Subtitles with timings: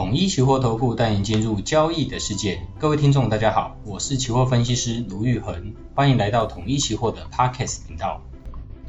[0.00, 2.62] 统一期货投顾带您进入交易的世界。
[2.78, 8.22] 各位听众，大家好，我是期货分析师卢玉恒，欢迎来到统一期货的 Podcast 频道。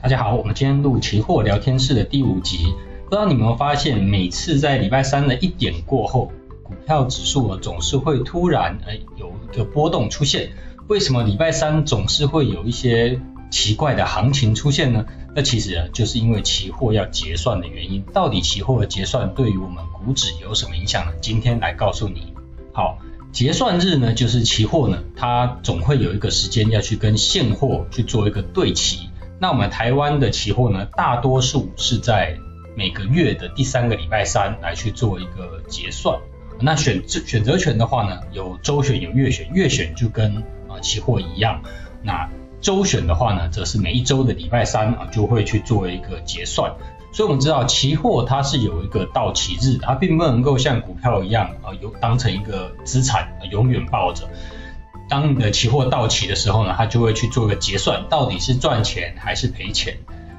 [0.01, 2.74] 大家好，我们今天录期货聊天室的第五集。
[3.03, 6.31] 不知道你有没有发现，每次在礼拜三的一点过后，
[6.63, 10.51] 股票指数总是会突然哎有一个波动出现。
[10.87, 13.19] 为什么礼拜三总是会有一些
[13.52, 15.06] 奇怪的行情出现呢？
[15.36, 18.02] 那其实啊，就是因为期货要结算的原因。
[18.14, 21.12] 到底期货的结算对于我们股指有什么影响呢？
[21.22, 22.34] 今天来告诉你。
[22.73, 22.98] 好，
[23.32, 29.09] 结算日呢，就是期货呢，它总会有一个时间要去跟现货去做一个对齐。
[29.40, 32.38] 那我们台湾的期货呢，大多数是在
[32.76, 36.20] 每个月的第三个礼拜三来去做一个结算。
[36.59, 40.38] 那选选择权的话呢，有周选有月选，月选就跟
[40.70, 41.62] 啊期货一样。
[42.04, 42.30] 那
[42.62, 46.72] 周选的话呢，则是每一周的礼拜三啊，就会去做一个结算。
[47.14, 54.30] 所以我们知道，期货它是有一个到期日，它并不能够像股票一样啊，有当成一个资产永远抱着。
[55.09, 59.98] 当你的期货到期的时候呢，它就会去做一个结算，到底是赚钱还是赔钱。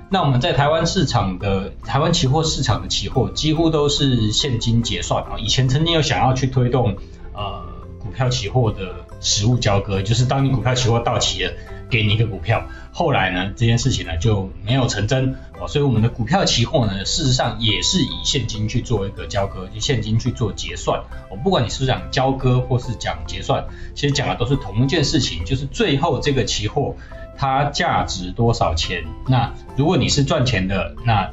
[0.09, 5.37] 那我们在台湾市场的台湾期货市场的期货，几乎都是现金结算啊。
[5.39, 6.97] 以前曾经有想要去推动
[7.35, 7.65] 呃
[7.99, 11.53] 股票期货的实物交割，就是当你股票期货到期了。
[11.93, 21.03] 给你一个股票，后来呢，这件事情呢就没有成真哦，所以我们的股票期货呢，事实上也是以现金去做一个交割，就现金去做结算。
[21.31, 26.97] 哦，不管你是讲交割或是讲结算，其实讲的都是同一件事情，就是最后这个期货
[27.37, 29.05] 它价值多少钱。
[29.29, 31.31] 那如果你是赚钱的，那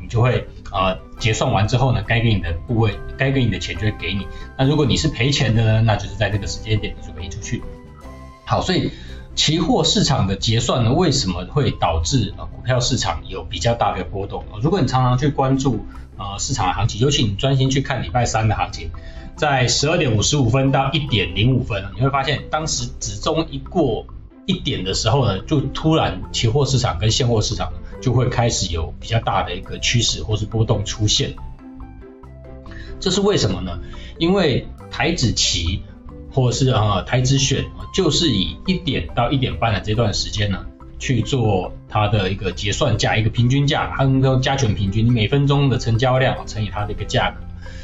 [0.00, 4.26] 你就会呃结算完之后呢，该给你的部位，该给你的钱就会给你。
[4.56, 7.62] 那如果你是赔钱的呢，那就是在这个时间点你就赔出去。
[8.46, 8.90] 好，所以。
[9.36, 14.44] 期货市场的结算呢，为什么会导致股票市场有比较大的波动？
[14.60, 15.86] 如果你常常去关注
[16.18, 18.90] 呃市场的行情，尤其你专心去看礼拜三的行情，
[19.36, 24.04] 在十二点五十五分到一点零五分，你会发现当时指中一过
[24.44, 27.72] 一点的时候呢，就突然期货市场跟现货市场
[28.02, 31.34] 就会开始有比较大的一个趋势或是波动出现。
[32.98, 33.78] 这是为什么呢？
[34.18, 35.82] 因为台指期。
[36.32, 37.64] 或是呃台指选，
[37.94, 40.64] 就是以一点到一点半的这段时间呢，
[40.98, 47.40] 去做它的一个结算价，一个平均价，它能够加权平均，每分钟的成交量乘以它的一个价格。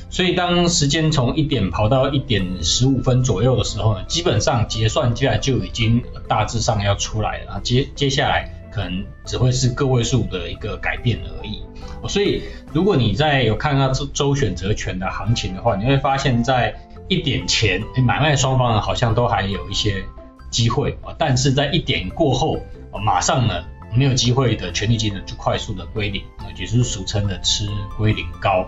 [0.09, 11.61] 所以当时间从一点跑到一点十五分左右的时候呢，基本上结算价就已经大致上要出来了，接接下来可能只会是个位数的一个改变而已。
[12.09, 12.43] 所以
[12.73, 16.73] 如果你在有看到周周选择权的行情的话，你会发现在
[17.09, 20.05] 一点前，买卖双方呢好像都还有一些
[20.51, 22.59] 机会啊，但是在一点过后，
[23.05, 28.67] 马上呢没有机会的权利金呢就快速的归零啊，也就是俗称的吃归零高。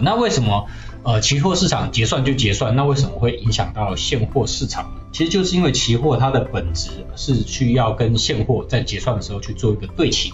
[0.00, 0.66] 那为什么
[1.04, 2.74] 呃期货市场结算就结算？
[2.74, 4.92] 那为什么会影响到现货市场？
[5.12, 10.32] 其实就是因为期货它的本质是需要跟现货在结算的时候去做一个对齐。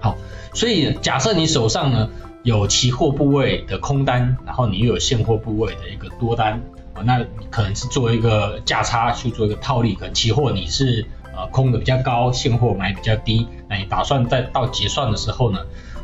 [0.00, 0.16] 好，
[0.52, 2.10] 所以假设你手上呢。
[2.42, 6.62] 有期货部位的空单，然后你又有现货部位的一个多单，
[6.94, 11.06] 哦，那你可能是做一个价差去做一个套利，可能期货你是
[11.36, 15.58] 呃空的比较高，现货买比较低，那你打算在到结算的时候呢，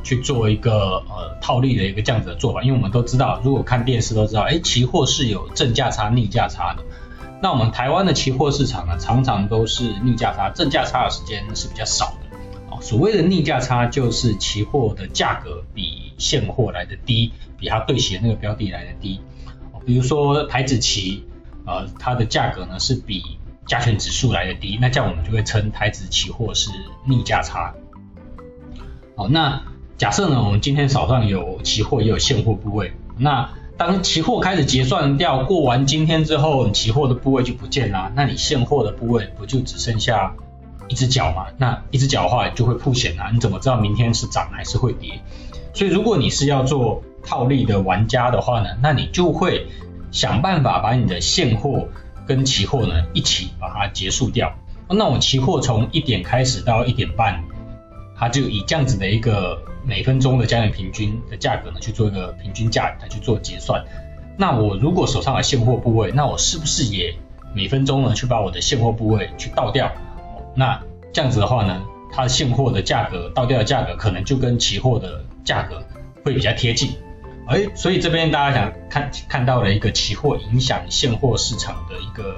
[0.04, 6.82] 去做一个呃套利的一个这样子的做法，因为我们都知道，如果看电视都知道，哎，期货是有正价差、逆价差的，
[7.40, 12.25] 那我们台湾的期货市场呢，常常都是逆价差，正价差的时间是比较少的，
[12.86, 19.20] 所谓的逆价差就是期货的价格比现货来的低，比它对齐的那个标的来的低。
[19.84, 21.24] 比如说台指期，
[21.66, 23.24] 呃，它的价格呢是比
[23.66, 26.70] 加权指数来的低，那这样我们就会称台指期货是
[27.04, 27.74] 逆价差。
[29.16, 29.64] 好，那
[29.98, 40.36] 假设呢，我们今天手上有期货也有现货部位，那当期货开始结算掉过完今天之后，期货的部位就不见了，那你现货的部位不就只剩下
[40.88, 41.46] 一只脚嘛？
[41.58, 45.20] 那一只脚的话就会破险啊，你怎么知道明天是涨还是会跌？
[45.74, 49.66] 所以，如果你是要做套利的玩家的话呢，那你就会
[50.10, 51.88] 想办法把你的现货
[52.26, 54.54] 跟期货呢一起把它结束掉。
[54.88, 57.44] 那我期货从一点开始到一点半，
[58.16, 63.84] 它就以这样子的一个每分钟的加权平均的价格呢去做一个平均价来去做结算。
[64.38, 67.14] 那我如果手上的现货部位，那我是不是也
[67.52, 69.92] 每分钟呢去把我的现货部位去倒掉？
[70.56, 70.80] 那
[71.12, 75.82] 这样子的话呢，它现货的价格倒掉的价格可能就跟期货的价格
[76.24, 76.90] 会比较贴近，
[77.46, 82.36] 哎，所以这边大家想看看到了一个期货影响现货市场的一个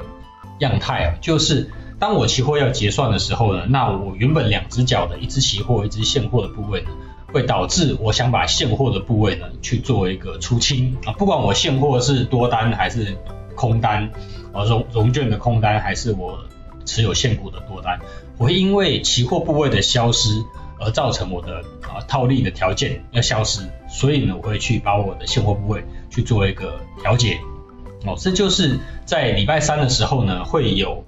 [0.58, 6.88] 样态啊，就是当我期货要结算的时候呢，那我原本两只脚的一只期货一只现货的部位呢，
[7.32, 13.16] 会导致我想把现货的部位呢去做一个出清啊，不管我现货是多单还是
[13.54, 14.10] 空单，
[14.52, 16.38] 啊融融券的空单还是我
[16.88, 18.00] 持有现股的多单，
[18.38, 20.42] 我会因为期货部位的消失
[20.80, 27.38] 而造成我的啊套利的条件要消失，所以呢我会去把我的现货部位去做一个调节，
[28.06, 31.04] 哦，这就是在礼拜三的时候呢会有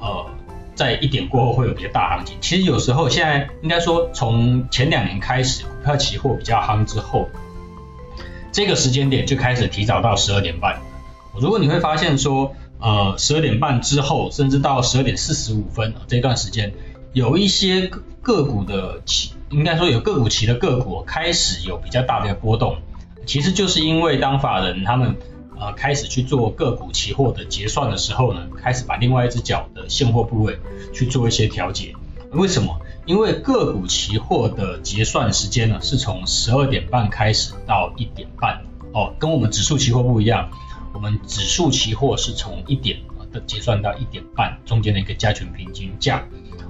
[0.00, 0.26] 呃。
[0.74, 2.34] 在一点过后会有比较大行情。
[2.40, 7.28] 其实有时候现在应该说，从前两年开始，股票期货比较夯之后，
[8.50, 10.80] 这个时间点就开始提早到十二点半。
[11.38, 16.74] 如果你会发现说，呃，十二点半之后，甚至到十二点四十五分这段时间，
[17.14, 17.90] 有一些
[18.20, 22.76] 个股的期，应该说有个股期的个股开始有比较大的一个波动，
[23.24, 25.16] 其实就是因为当法人他们。
[25.60, 30.58] 呃，开始去做个股期货的结算的时候呢，开始把另外一只脚的现货部位
[30.92, 31.94] 去做一些调节。
[32.32, 32.80] 为什么？
[33.06, 40.50] 因为个股期货的结算时间呢，是从十二点半开始到一点半哦，跟我们指数期货不一样。
[40.94, 42.98] 我们指数期货是从一点
[43.32, 46.24] 的结算到一点半，中间的一个加权平均价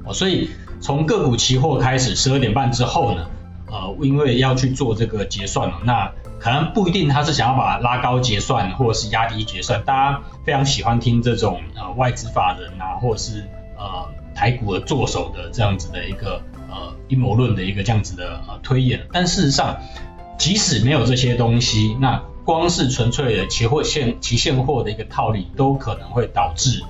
[0.04, 3.26] 哦，所以从个股期货开始，十二点半之后呢，
[3.70, 6.12] 呃，因为要去做这个结算了，那。
[6.42, 9.80] 可能不一定，他是想要把它拉高结算，或者是压低结算。
[9.84, 13.44] 大家非常喜欢听这种呃外资法人啊，或者是
[13.78, 19.06] 呃台股的作手的这样子的一个呃阴谋论的一个这样子的呃推演。
[19.12, 19.76] 但事实上，
[20.36, 26.82] 即使没有这些东西，那光是纯粹的期货现期现货的一个套利，都可能会导致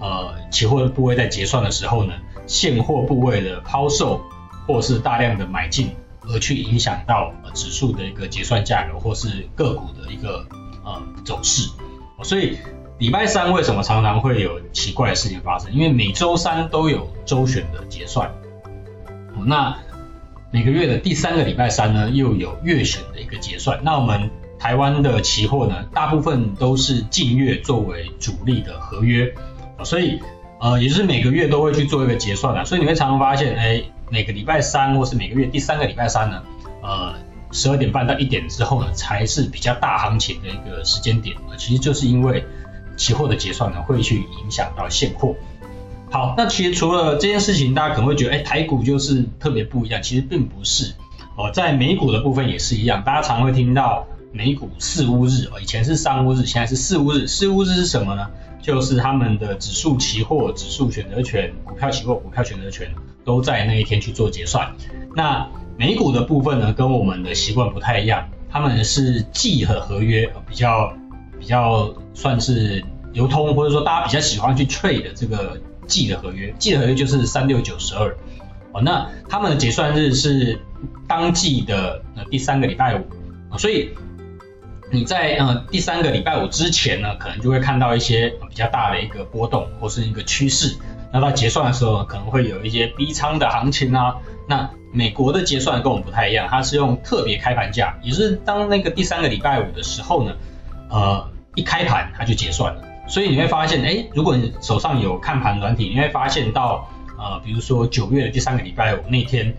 [0.00, 2.14] 呃期货部位在结算的时候呢，
[2.46, 4.20] 现货部位的抛售，
[4.66, 5.90] 或是大量的买进。
[6.28, 10.44] 而去影响到指数的一个结算价格，或是个股的一个
[10.84, 11.70] 呃走势，
[12.24, 12.58] 所以
[12.98, 15.72] 礼拜三为什么常常会有奇怪的事情发生？
[15.72, 18.28] 因为每周三都有周选的结算，
[19.44, 19.78] 那
[20.50, 23.78] 每个月的第三个礼拜三呢，又有月选的一个结算。
[23.84, 29.34] 那我们台湾的期货呢，大部分都是近月作为主力的合约，
[29.84, 30.20] 所以
[30.60, 33.82] 呃也就是每个月都会去做一个结算的，所以你会常常发现，哎。
[34.08, 36.40] 每个礼拜三或是每个月第三个礼拜三呢，
[36.80, 37.12] 呃，
[37.50, 41.34] 十二点半到一点之后呢，才是比较大行情的一个时间点。
[41.58, 42.44] 其实就是因为
[42.96, 45.34] 期货的结算呢，会去影响到现货。
[46.08, 50.00] 好，那其实除了这件事情，大家可能会觉得，哎，台股就是特别不一样。
[50.00, 50.94] 其实并不是
[51.36, 53.02] 哦，在美股的部分也是一样。
[53.02, 54.06] 大家常会听到
[54.36, 57.26] 美股四巫日哦，以前是三巫日，现在是四巫日。
[57.26, 58.28] 四巫日是什么呢？
[58.60, 62.88] 就是他们的指数期货、指数选择权、股票期货、股票选择权。
[63.24, 64.72] 都在那一天去做结算。
[65.16, 70.94] 那美股的部分呢，跟我们的习惯不太一样，他们是季和合约比较
[71.40, 76.54] 比较算是流通，或者说大家比较喜欢去 trade 的这个季的合约。
[76.56, 78.16] 季的合约就是三六九十二
[78.70, 78.80] 哦。
[78.80, 80.60] 那他们的结算日是
[81.08, 83.04] 当季的呃第三个礼拜五，
[83.58, 83.90] 所以
[84.96, 90.74] 你在呃第三个礼拜五之前呢，可能就会看到一些比较大的一个波动或是一个趋势。
[91.12, 94.16] 那到结算的时候，可能会有一些逼仓的行情啊。
[94.48, 100.34] 那美国的结算跟我们不太一样，它是用特别开盘价，也是当那个第三个礼拜五的时候呢，
[100.88, 102.82] 呃，一开盘它就结算了。
[103.06, 106.88] 所以你会发现，哎、如果你手上有看盘软体，你会发现到，
[107.18, 109.54] 呃，比如说九月的第三个礼拜五那天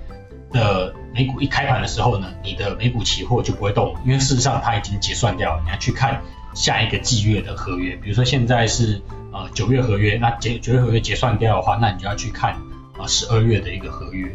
[0.52, 5.62] 的美股一开盘的时候呢，你的美股期货就不会动，因为事实上它已经结算掉了。
[5.64, 6.22] 你要去看
[6.54, 9.02] 下一个季月的合约，比如说现在是。
[9.30, 12.54] 呃，九月合约，那结九月合约结算掉的话，那你就要去看
[12.98, 14.32] 啊十二月的一个合约。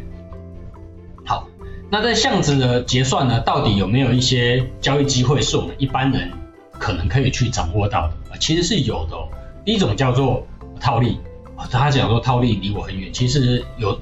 [1.25, 1.49] 好，
[1.89, 6.31] 那在巷子的结算呢，到底有没有一些交易机会是我们一般人
[6.79, 8.13] 可能可以去掌握到的？
[8.31, 9.27] 啊，其实是有的哦。
[9.65, 10.47] 第一种叫做
[10.79, 11.19] 套利，
[11.69, 13.99] 他讲说套利离我很远，其实有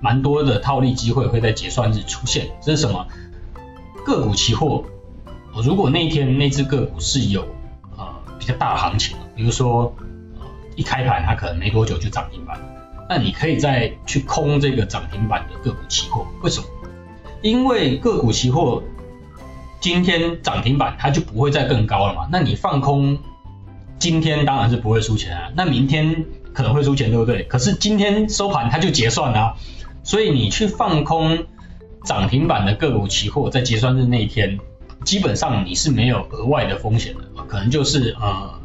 [0.00, 2.48] 蛮多的套利机会会在结算日出现。
[2.60, 3.06] 这是什么？
[4.04, 4.84] 个股期货，
[5.64, 7.42] 如果那一天那只个股是有
[7.96, 8.06] 呃
[8.38, 9.94] 比较大行情，比如说。
[10.78, 12.60] 一开盘，它可能没多久就涨停板，
[13.08, 16.26] 那你可以再去空这个涨停板的个股期货。
[16.42, 16.66] 为什么？
[17.40, 18.82] 因为个股期货
[19.80, 22.28] 今天涨停板，它就不会再更高了嘛。
[22.30, 23.16] 那你放空，
[23.98, 25.48] 今天当然是不会输钱啊。
[25.56, 27.44] 那明天可能会输钱，对不对？
[27.44, 29.56] 可是今天收盘它就结算了，
[30.06, 31.44] 所以你去放空
[32.04, 34.58] 涨停板的个股期货，在结算日那一天，
[35.04, 38.58] 基本上你是没有额外的风险的，可能就是呃。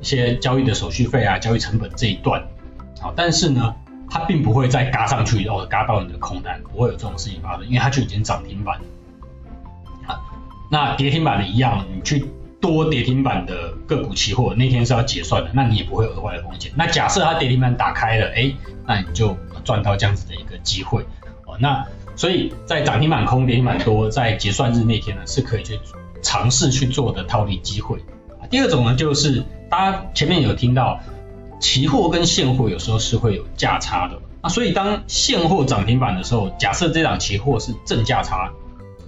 [0.00, 2.40] 一些交易的手续费啊，交易成本这一段，
[3.00, 3.74] 好，但是呢，
[4.08, 8.78] 它并不会再嘎上去，然后嘎到你的空单，不会有这种事情发生，因为它就已经涨停板。
[10.06, 10.20] 啊，
[10.70, 12.26] 那跌停板的一样，你去
[12.60, 16.70] 多跌停板的个股期货，那天是要结算的，那你也不会有额外的风险。
[16.76, 18.54] 那假设它跌停板打开了，哎，
[18.86, 19.36] 那你就
[19.68, 21.02] 赚到这样子的一个机会。
[21.44, 25.78] 哦，那所以在涨停板空、跌停板多，在结算日那天呢，是可以去
[26.22, 28.02] 尝试去做的套利机会。
[28.48, 30.98] 第二种呢，就是大家前面有听到，
[31.60, 38.50] 期货跟现货有时候是会有价差的那，所以当现货涨停板的时候，假设这档期货是正价差，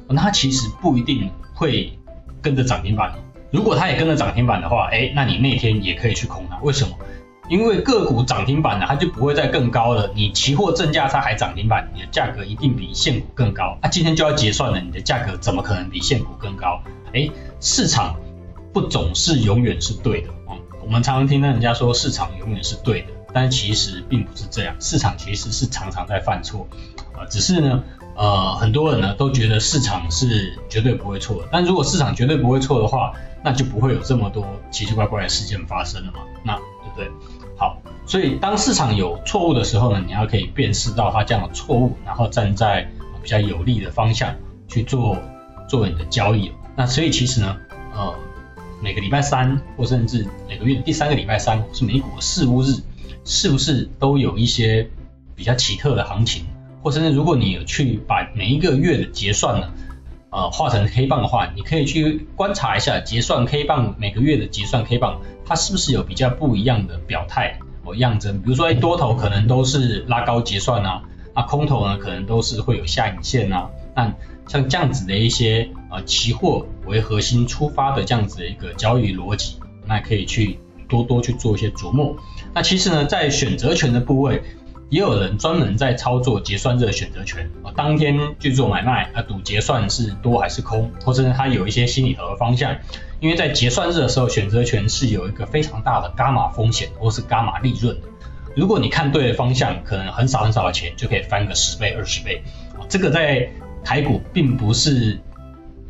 [0.07, 1.99] 那它其实不一定会
[2.43, 3.15] 跟着涨停板。
[3.51, 6.59] 如果它也跟着涨停板的话，哎，那你那天也可以去空它。
[6.59, 6.95] 为什么？
[7.51, 10.13] 因为个股涨停板呢，它就不会再更高了。
[10.15, 13.77] 你期货正价差还涨停板，你的价格一定比现股更高。
[13.83, 16.81] 啊，今天就要结算了，你的价格怎么可能比现股更高？
[17.13, 17.29] 哎，
[17.61, 18.15] 市场
[18.73, 20.55] 不总是永远是对的啊。
[20.81, 24.77] 我们常常听到人家说市场永远是对的，但其实并不是这样。
[24.79, 26.69] 市场其实是常常在犯错
[27.15, 27.83] 啊，只是呢，
[28.15, 31.49] 呃，很多人呢都觉得市场是绝对不会错的。
[31.51, 36.21] 但如果市场绝对不会错的话，那就不会有这么多奇奇怪怪的事件发生了嘛？
[36.45, 37.11] 那对不对？
[38.11, 42.91] 所以当市场有错误的时候呢，你要可以辨识到它这样的错误，然后站在
[43.23, 44.35] 比较有利的方向
[44.67, 45.17] 去做
[45.69, 46.51] 做你的交易。
[46.75, 47.57] 那所以其实呢，
[47.95, 48.13] 呃，
[48.83, 52.83] 每个礼拜三或甚至每个月第三个礼拜三是美股的四巫日，
[53.25, 54.91] 是不是都有一些
[55.37, 56.45] 比较奇特的行情？
[56.83, 59.71] 或甚至如果你有去把每一个月的结算呢，
[60.31, 67.57] 呃，画成 K 棒的话，你可以去观察一下结算 K 棒每个月的结算 K 棒，它是不是有比较不一样的表态
[67.95, 68.41] 样征？
[68.43, 71.03] 比如说，哎，多头可能都是拉高结算啊，
[71.35, 73.71] 那空头呢可能都是会有下影线啊。
[73.95, 74.15] 那
[74.47, 79.57] 像这样子的一些呃期货为核心出发的这样子的一个交易逻辑，
[79.87, 82.17] 那可以去多多去做一些琢磨。
[82.55, 84.43] 那其实呢，在选择权的部位。
[84.91, 92.77] 也有人专门在操作结算日的选择权啊，当天去做买卖啊，赌结算是多还是空，或者他有一些心理头的方向。
[93.21, 97.97] 因为在结算日的时候，选择权是有一个非常大的伽马风险或是伽马利润。
[98.57, 102.43] 如果你看对了方向，可能很少很少的钱就可以翻个十倍、二十倍。
[102.89, 103.49] 这个在
[103.85, 105.21] 台股并不是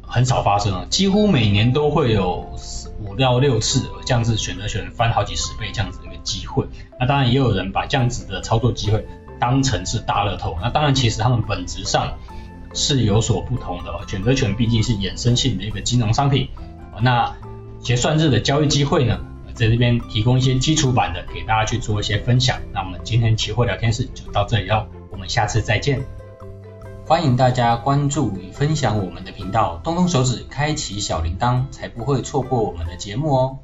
[0.02, 2.54] 很少发生啊，几乎每年都会有
[2.98, 6.00] 五到六次这样子选择权翻好几十倍这样子。
[6.30, 6.66] 机会，
[7.00, 9.04] 那当然也有人把这样子的操作机会
[9.40, 10.56] 当成是大乐透。
[10.62, 12.18] 那当然，其实他们本质上
[12.74, 13.90] 是有所不同的。
[14.06, 16.48] 选择权毕竟是衍生性的一个金融商品。
[17.02, 17.34] 那
[17.80, 19.18] 结算日的交易机会呢，
[19.54, 22.60] 在这边提供一些基础版的，给大家去做一些分享。
[22.72, 26.00] 那我们今天期货聊天室就到这里喽，我们下次再见。
[27.06, 33.58] 欢迎大家关注与分享我们的频道，动动手指开启小铃铛，才不会错过我们的节目哦。